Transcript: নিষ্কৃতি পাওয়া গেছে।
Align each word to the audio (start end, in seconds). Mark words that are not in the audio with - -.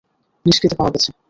নিষ্কৃতি 0.45 0.75
পাওয়া 0.75 0.91
গেছে। 0.91 1.11